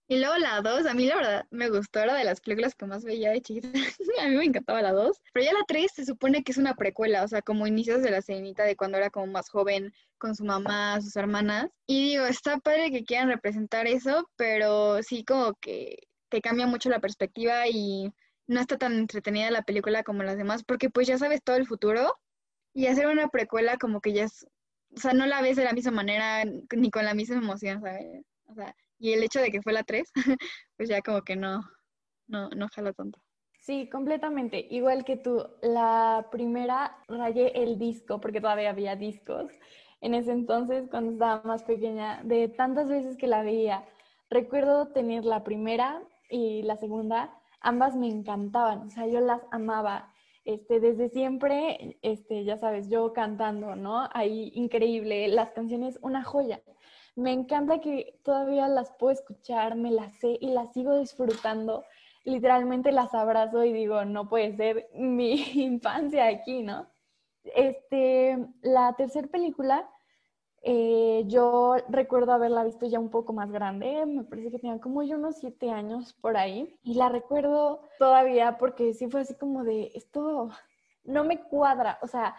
[0.08, 2.86] Y luego la dos, a mí la verdad me gustó, era de las películas que
[2.86, 3.68] más veía de chiquita.
[4.20, 5.20] a mí me encantaba la dos.
[5.32, 8.10] Pero ya la tres se supone que es una precuela, o sea, como inicios de
[8.10, 11.70] la sirenita de cuando era como más joven con su mamá, sus hermanas.
[11.86, 15.98] Y digo, está padre que quieran representar eso, pero sí como que
[16.28, 18.12] que cambia mucho la perspectiva y
[18.46, 21.66] no está tan entretenida la película como las demás, porque pues ya sabes todo el
[21.66, 22.18] futuro
[22.72, 24.46] y hacer una precuela como que ya es,
[24.94, 28.24] o sea, no la ves de la misma manera ni con la misma emoción, ¿sabes?
[28.46, 30.10] O sea, y el hecho de que fue la 3,
[30.76, 31.62] pues ya como que no,
[32.28, 33.20] no, no jala tanto.
[33.60, 34.68] Sí, completamente.
[34.70, 39.50] Igual que tú, la primera rayé el disco, porque todavía había discos.
[40.00, 43.84] En ese entonces, cuando estaba más pequeña, de tantas veces que la veía,
[44.30, 50.12] recuerdo tener la primera y la segunda, ambas me encantaban, o sea, yo las amaba.
[50.44, 54.08] Este, desde siempre, este, ya sabes, yo cantando, ¿no?
[54.12, 56.62] Ahí increíble, las canciones, una joya.
[57.16, 61.84] Me encanta que todavía las puedo escuchar, me las sé y las sigo disfrutando.
[62.24, 66.86] Literalmente las abrazo y digo, no puede ser mi infancia aquí, ¿no?
[67.42, 69.88] Este, la tercera película
[70.62, 75.02] eh, yo recuerdo haberla visto ya un poco más grande, me parece que tenía como
[75.02, 79.64] yo unos siete años por ahí, y la recuerdo todavía porque sí fue así como
[79.64, 80.50] de, esto
[81.04, 82.34] no me cuadra, o sea,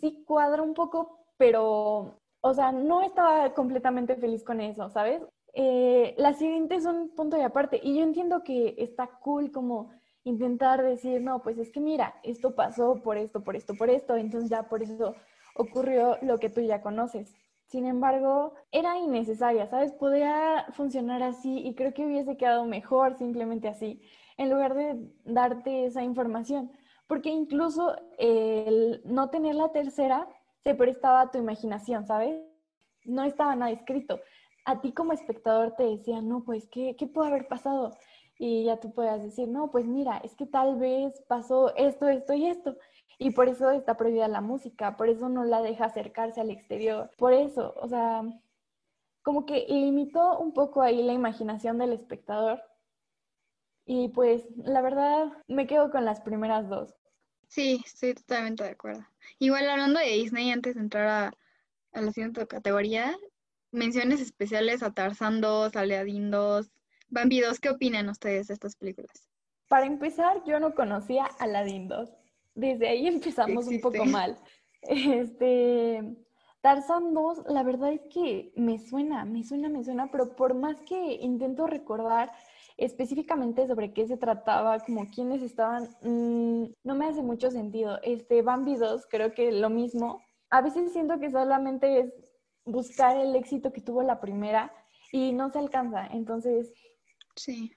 [0.00, 5.22] sí cuadra un poco, pero o sea, no estaba completamente feliz con eso, ¿sabes?
[5.52, 9.90] Eh, la siguiente es un punto de aparte y yo entiendo que está cool como
[10.24, 14.16] intentar decir, no, pues es que mira, esto pasó por esto, por esto, por esto,
[14.16, 15.14] entonces ya por eso
[15.54, 17.34] ocurrió lo que tú ya conoces.
[17.66, 19.92] Sin embargo, era innecesaria, ¿sabes?
[19.92, 24.02] Podía funcionar así y creo que hubiese quedado mejor simplemente así,
[24.36, 26.72] en lugar de darte esa información.
[27.06, 30.28] Porque incluso el no tener la tercera
[30.64, 32.40] se prestaba a tu imaginación, ¿sabes?
[33.04, 34.20] No estaba nada escrito.
[34.64, 37.96] A ti como espectador te decían, no, pues, ¿qué, qué puede haber pasado?
[38.42, 42.32] Y ya tú puedas decir, no, pues mira, es que tal vez pasó esto, esto
[42.32, 42.78] y esto.
[43.18, 47.10] Y por eso está prohibida la música, por eso no la deja acercarse al exterior.
[47.18, 48.22] Por eso, o sea,
[49.20, 52.62] como que limitó un poco ahí la imaginación del espectador.
[53.84, 56.94] Y pues la verdad me quedo con las primeras dos.
[57.46, 59.06] Sí, estoy totalmente de acuerdo.
[59.38, 61.32] Igual hablando de Disney, antes de entrar a,
[61.92, 63.14] a la siguiente categoría,
[63.70, 66.70] menciones especiales a Tarzan 2, Aladdin 2,
[67.10, 69.28] Bambi 2, ¿qué opinan ustedes de estas películas?
[69.68, 72.10] Para empezar, yo no conocía Aladdin 2
[72.54, 74.38] desde ahí empezamos un poco mal.
[74.82, 76.16] Este,
[76.60, 80.80] Tarzan 2, la verdad es que me suena, me suena, me suena, pero por más
[80.82, 82.32] que intento recordar
[82.76, 87.98] específicamente sobre qué se trataba, como quiénes estaban, mm, no me hace mucho sentido.
[88.02, 90.22] Este, Bambi 2, creo que lo mismo.
[90.48, 92.12] A veces siento que solamente es
[92.64, 94.72] buscar el éxito que tuvo la primera
[95.12, 96.06] y no se alcanza.
[96.06, 96.72] Entonces,
[97.36, 97.72] sí.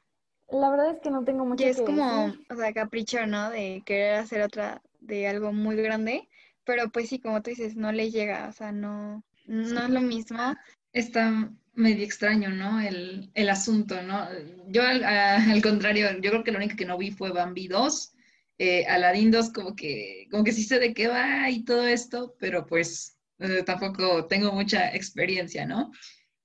[0.50, 3.50] La verdad es que no tengo mucho y es como, o sea, capricho, ¿no?
[3.50, 6.30] De querer hacer otra, de algo muy grande,
[6.64, 10.02] pero pues sí, como tú dices, no le llega, o sea, no, no es lo
[10.02, 10.56] mismo.
[10.92, 12.80] Está medio extraño, ¿no?
[12.80, 14.28] El, el asunto, ¿no?
[14.68, 18.14] Yo al, contrario, yo creo que lo único que no vi fue Bambi 2,
[18.60, 22.36] eh, Aladdin 2 como que, como que sí sé de qué va y todo esto,
[22.40, 25.92] pero pues eh, tampoco tengo mucha experiencia, ¿no?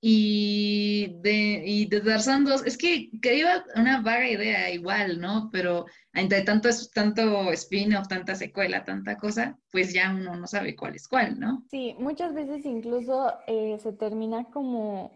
[0.01, 5.49] Y de, y de Tarzán 2, es que quería una vaga idea igual, ¿no?
[5.51, 10.95] Pero entre tanto, tanto spin-off, tanta secuela, tanta cosa, pues ya uno no sabe cuál
[10.95, 11.63] es cuál, ¿no?
[11.69, 15.11] Sí, muchas veces incluso eh, se termina como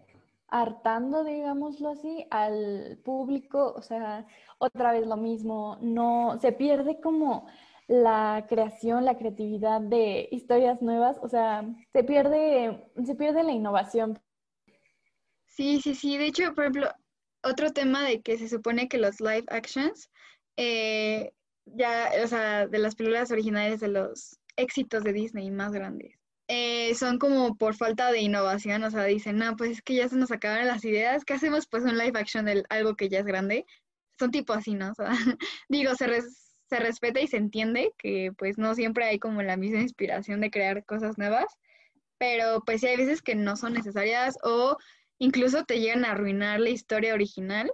[0.50, 4.28] hartando, digámoslo así, al público, o sea,
[4.60, 7.48] otra vez lo mismo, no, se pierde como
[7.88, 14.19] la creación, la creatividad de historias nuevas, o sea, se pierde, se pierde la innovación
[15.56, 16.18] Sí, sí, sí.
[16.18, 16.89] De hecho, por ejemplo,
[17.44, 20.10] otro tema de que se supone que los live actions,
[20.58, 21.32] eh,
[21.66, 26.16] ya, o sea, de las películas originales de los éxitos de Disney más grandes,
[26.48, 30.10] eh, son como por falta de innovación, o sea, dicen, no, pues es que ya
[30.10, 31.68] se nos acabaron las ideas, ¿qué hacemos?
[31.68, 33.66] Pues un live action de algo que ya es grande.
[34.20, 34.92] Son tipo así, ¿no?
[34.92, 35.10] O sea,
[35.70, 36.08] digo, se,
[36.70, 40.50] se respeta y se entiende que pues no siempre hay como la misma inspiración de
[40.52, 41.46] crear cosas nuevas,
[42.18, 44.78] pero pues sí hay veces que no son necesarias o
[45.19, 47.71] incluso te llegan a arruinar la historia original.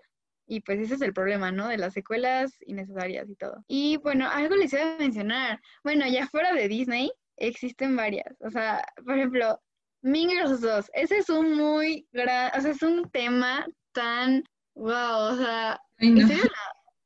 [0.52, 1.67] Y pues ese es el problema, ¿no?
[1.67, 3.63] De las secuelas innecesarias y todo.
[3.67, 5.60] Y bueno, algo les iba a mencionar.
[5.84, 8.36] Bueno, ya fuera de Disney, existen varias.
[8.39, 9.60] O sea, por ejemplo,
[10.02, 10.91] Mingers 2.
[10.93, 14.43] Ese es un muy gran, o sea, es un tema tan,
[14.75, 15.80] wow, o sea,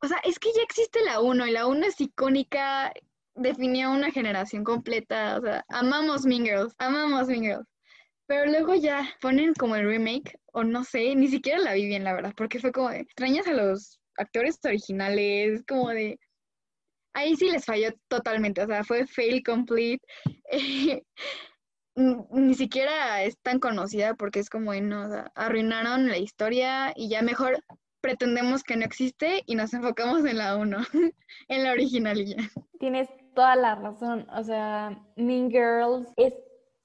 [0.02, 2.94] o sea, es que ya existe la 1 y la 1 es icónica,
[3.36, 7.68] definió una generación completa, o sea, amamos Mean Girls, amamos Mean Girls.
[8.28, 12.04] Pero luego ya ponen como el remake, o no sé, ni siquiera la vi bien,
[12.04, 16.20] la verdad, porque fue como extrañas a los actores originales, como de...
[17.16, 20.04] Ahí sí les falló totalmente, o sea, fue fail complete.
[21.96, 27.10] ni siquiera es tan conocida porque es como, no, o sea, arruinaron la historia y
[27.10, 27.64] ya mejor
[28.02, 30.80] pretendemos que no existe y nos enfocamos en la uno,
[31.48, 32.44] en la originalidad.
[32.80, 36.34] Tienes toda la razón, o sea, Mean Girls es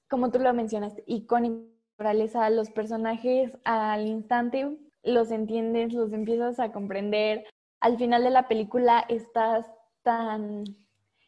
[0.09, 1.63] como tú lo mencionaste, icónica
[1.99, 7.45] naturaleza, los personajes al instante los entiendes, los empiezas a comprender.
[7.81, 9.69] Al final de la película estás
[10.03, 10.63] tan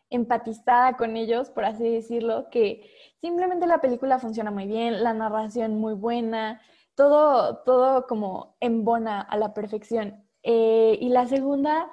[0.10, 2.90] empatizada con ellos, por así decirlo, que
[3.20, 6.62] simplemente la película funciona muy bien, la narración muy buena,
[6.96, 10.24] todo, todo como embona a la perfección.
[10.44, 11.90] Eh, y la segunda,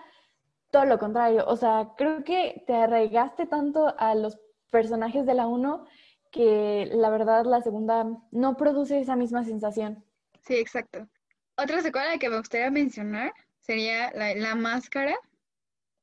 [0.70, 4.38] todo lo contrario, o sea, creo que te arraigaste tanto a los
[4.70, 5.84] personajes de la uno
[6.30, 10.04] que la verdad la segunda no produce esa misma sensación.
[10.42, 11.08] Sí, exacto.
[11.56, 15.14] Otra secuela que me gustaría mencionar sería la, máscara,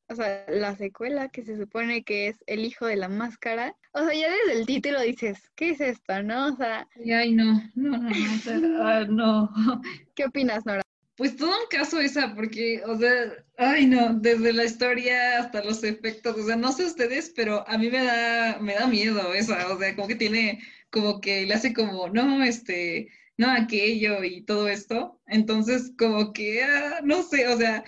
[0.10, 3.76] o sea, la secuela que se supone que es el hijo de la máscara.
[3.94, 6.48] O sea, ya desde el título dices, ¿qué es esto, no?
[6.48, 6.88] O sea...
[6.96, 9.82] Ay, no, no, no, no, no.
[10.14, 10.82] ¿Qué opinas, Nora?
[11.16, 15.82] Pues todo un caso esa, porque, o sea, ay no, desde la historia hasta los
[15.84, 19.74] efectos, o sea, no sé ustedes, pero a mí me da, me da miedo esa,
[19.74, 24.44] o sea, como que tiene como que le hace como, no, este, no aquello y
[24.44, 25.22] todo esto.
[25.28, 27.84] Entonces, como que, ah, no sé, o sea,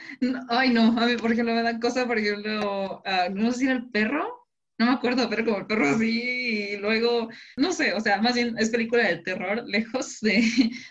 [0.50, 3.66] ay no, a mí, por ejemplo, me dan cosas, por ejemplo, ah, no sé si
[3.66, 4.37] era el perro,
[4.78, 8.36] no me acuerdo, pero como el perro así, y luego, no sé, o sea, más
[8.36, 10.44] bien es película de terror, lejos de,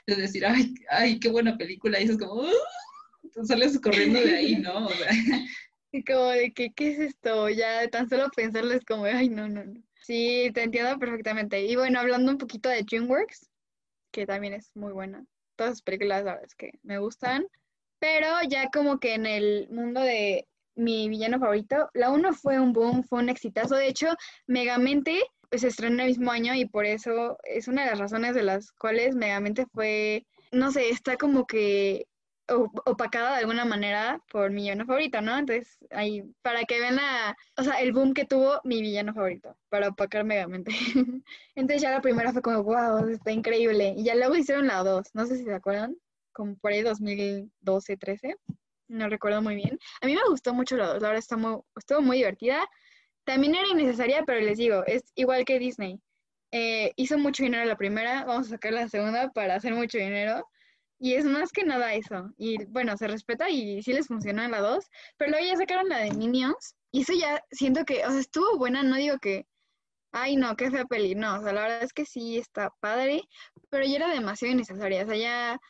[0.07, 4.87] decir, ay, ay, qué buena película, y dices como, uh, sales corriendo de ahí, ¿no?
[4.87, 5.11] O sea.
[5.93, 7.49] Y como de que, ¿qué es esto?
[7.49, 9.81] Ya tan solo pensarlo es como, ay, no, no, no.
[10.03, 11.65] Sí, te entiendo perfectamente.
[11.65, 13.49] Y bueno, hablando un poquito de DreamWorks,
[14.11, 15.25] que también es muy buena.
[15.55, 17.47] Todas sus películas, la verdad es que me gustan.
[17.99, 22.73] Pero ya como que en el mundo de mi villano favorito, la 1 fue un
[22.73, 23.75] boom, fue un exitazo.
[23.75, 24.09] De hecho,
[24.47, 28.35] Megamente pues, se estrenó el mismo año y por eso es una de las razones
[28.35, 32.07] de las cuales Megamente fue, no sé, está como que
[32.49, 35.37] opacada de alguna manera por mi villano favorito, ¿no?
[35.37, 39.57] Entonces, ahí, para que vean la, o sea, el boom que tuvo mi villano favorito,
[39.69, 40.71] para opacar megamente.
[41.55, 43.95] Entonces ya la primera fue como, wow, está increíble.
[43.97, 45.97] Y ya luego hicieron la dos, no sé si se acuerdan,
[46.33, 48.37] como por ahí 2012, 13,
[48.89, 49.79] no recuerdo muy bien.
[50.01, 52.69] A mí me gustó mucho la dos, la verdad está muy, estuvo muy divertida.
[53.25, 56.01] También era innecesaria, pero les digo, es igual que Disney.
[56.53, 60.49] Eh, hizo mucho dinero la primera, vamos a sacar la segunda para hacer mucho dinero.
[60.99, 62.33] Y es más que nada eso.
[62.39, 64.85] Y bueno, se respeta y sí les funcionó en la 2.
[65.19, 66.75] Pero luego ya sacaron la de Minions.
[66.93, 68.83] Y eso ya siento que, o sea, estuvo buena.
[68.83, 69.47] No digo que,
[70.13, 71.15] ay, no, qué fea peli.
[71.15, 73.23] No, o sea, la verdad es que sí está padre.
[73.71, 75.05] Pero ya era demasiado innecesaria.
[75.05, 75.61] O sea, ya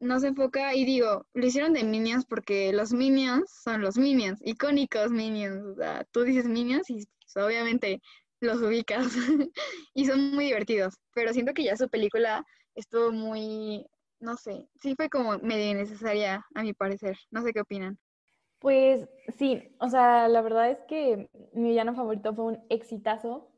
[0.00, 0.74] no se enfoca.
[0.74, 5.64] Y digo, lo hicieron de Minions porque los Minions son los Minions, icónicos Minions.
[5.64, 8.00] O sea, tú dices Minions y pues, obviamente
[8.40, 9.06] los ubicas.
[9.94, 10.94] y son muy divertidos.
[11.14, 13.86] Pero siento que ya su película estuvo muy
[14.20, 17.16] no sé, sí fue como medio innecesaria a mi parecer.
[17.30, 17.98] No sé qué opinan.
[18.58, 23.48] Pues sí, o sea, la verdad es que mi villano favorito fue un exitazo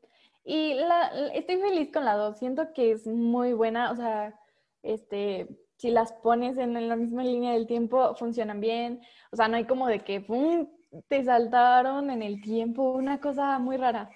[0.43, 2.37] y la, estoy feliz con la dos.
[2.37, 4.37] Siento que es muy buena, o sea,
[4.83, 5.47] este,
[5.79, 9.01] si las pones en, la misma línea del tiempo, funcionan bien.
[9.31, 10.67] O sea, no hay como de que ¡pum!
[11.07, 14.09] te saltaron en el tiempo, una cosa muy rara.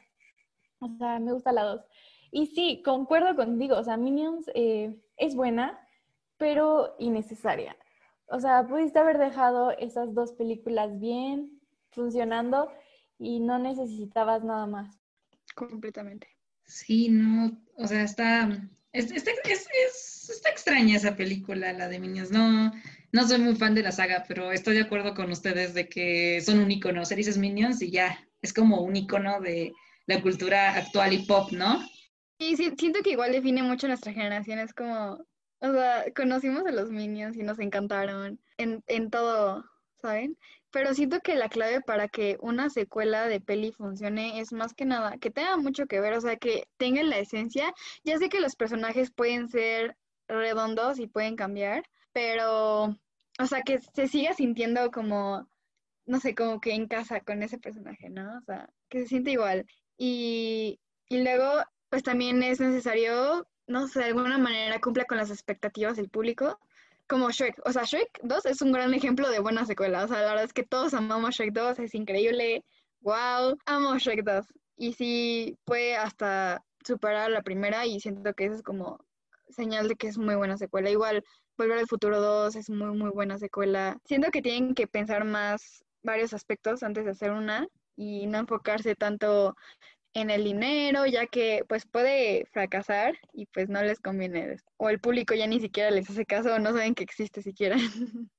[0.80, 1.82] O sea, me gusta la dos.
[2.32, 5.80] Y sí, concuerdo contigo, o sea, Minions eh, es buena,
[6.38, 7.78] pero innecesaria.
[8.26, 12.74] O sea, pudiste haber dejado esas dos películas bien, funcionando,
[13.20, 15.00] y no necesitabas nada más.
[15.56, 16.28] Completamente.
[16.66, 18.50] Sí, no, o sea, está,
[18.94, 22.32] está, extraña esa película, la de Minions.
[22.32, 22.72] No,
[23.12, 26.40] no soy muy fan de la saga, pero estoy de acuerdo con ustedes de que
[26.42, 27.06] son un icono.
[27.06, 29.74] Se dices Minions y ya, es como un icono de
[30.06, 31.82] la cultura actual y pop, ¿no?
[32.40, 35.26] Sí, sí, siento que igual define mucho nuestra generación, es como
[35.64, 39.64] o sea, conocimos a los Minions y nos encantaron en, en todo,
[40.02, 40.38] ¿saben?
[40.74, 44.86] Pero siento que la clave para que una secuela de peli funcione es más que
[44.86, 47.74] nada que tenga mucho que ver, o sea, que tenga la esencia.
[48.04, 49.96] Ya sé que los personajes pueden ser
[50.28, 52.86] redondos y pueden cambiar, pero,
[53.40, 55.48] o sea, que se siga sintiendo como,
[56.08, 58.38] no sé, como que en casa con ese personaje, ¿no?
[58.40, 59.68] O sea, que se siente igual.
[59.98, 65.32] Y, y luego, pues también es necesario no sé, de alguna manera cumpla con las
[65.32, 66.60] expectativas del público,
[67.08, 67.62] como Shrek.
[67.66, 70.04] O sea, Shrek 2 es un gran ejemplo de buena secuela.
[70.04, 72.64] O sea, la verdad es que todos amamos Shrek 2, es increíble.
[73.02, 73.58] ¡Wow!
[73.66, 74.46] Amo Shrek 2.
[74.78, 79.00] Y sí, puede hasta superar la primera y siento que eso es como
[79.50, 80.90] señal de que es muy buena secuela.
[80.90, 81.24] Igual,
[81.58, 83.98] Volver al Futuro 2 es muy, muy buena secuela.
[84.06, 88.96] Siento que tienen que pensar más varios aspectos antes de hacer una y no enfocarse
[88.96, 89.56] tanto
[90.14, 94.58] en el dinero, ya que pues puede fracasar y pues no les conviene.
[94.78, 97.78] O el público ya ni siquiera les hace caso no saben que existe siquiera.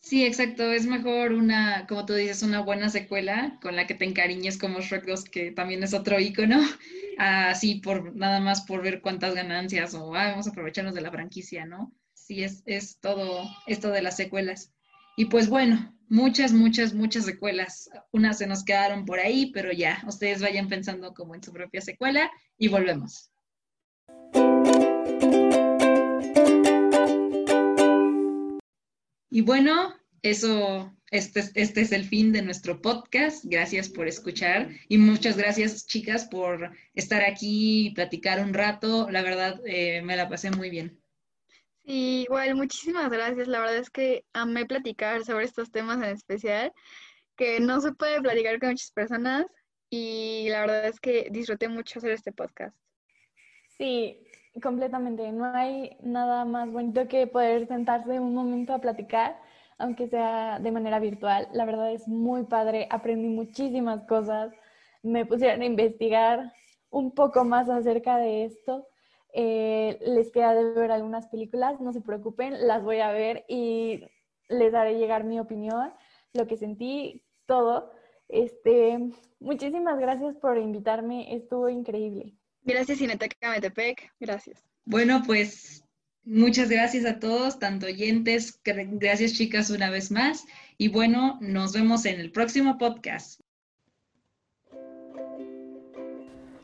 [0.00, 0.72] Sí, exacto.
[0.72, 4.80] Es mejor una, como tú dices, una buena secuela con la que te encariñes como
[4.80, 6.60] Shrek 2, que también es otro icono,
[7.18, 11.66] así por nada más por ver cuántas ganancias o vamos a aprovecharnos de la franquicia,
[11.66, 11.92] ¿no?
[12.14, 14.72] Sí, es, es todo esto de las secuelas.
[15.18, 17.90] Y pues bueno, muchas, muchas, muchas secuelas.
[18.12, 21.80] Unas se nos quedaron por ahí, pero ya, ustedes vayan pensando como en su propia
[21.80, 23.32] secuela y volvemos.
[29.28, 29.92] Y bueno,
[30.22, 33.44] eso, este, este es el fin de nuestro podcast.
[33.44, 39.10] Gracias por escuchar y muchas gracias, chicas, por estar aquí y platicar un rato.
[39.10, 41.02] La verdad, eh, me la pasé muy bien.
[41.90, 43.48] Igual, muchísimas gracias.
[43.48, 46.70] La verdad es que amé platicar sobre estos temas en especial,
[47.34, 49.46] que no se puede platicar con muchas personas
[49.88, 52.76] y la verdad es que disfruté mucho hacer este podcast.
[53.78, 54.22] Sí,
[54.62, 55.32] completamente.
[55.32, 59.40] No hay nada más bonito que poder sentarse un momento a platicar,
[59.78, 61.48] aunque sea de manera virtual.
[61.54, 62.86] La verdad es muy padre.
[62.90, 64.52] Aprendí muchísimas cosas.
[65.02, 66.52] Me pusieron a investigar
[66.90, 68.86] un poco más acerca de esto
[69.34, 74.00] eh, les queda de ver algunas películas, no se preocupen, las voy a ver y
[74.48, 75.92] les daré llegar mi opinión,
[76.32, 77.92] lo que sentí, todo.
[78.28, 78.98] Este,
[79.40, 82.34] muchísimas gracias por invitarme, estuvo increíble.
[82.62, 84.64] Gracias Cineteca Metepec, gracias.
[84.84, 85.84] Bueno, pues
[86.24, 90.44] muchas gracias a todos, tanto oyentes, gracias chicas una vez más
[90.76, 93.40] y bueno, nos vemos en el próximo podcast.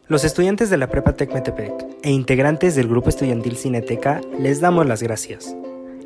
[0.06, 4.86] Los estudiantes de la Prepa Tec Metepec e integrantes del grupo estudiantil Cineteca les damos
[4.86, 5.56] las gracias.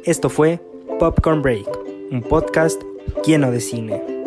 [0.04, 0.60] Esto fue
[1.00, 1.66] Popcorn Break,
[2.12, 2.80] un podcast
[3.26, 4.17] lleno de cine.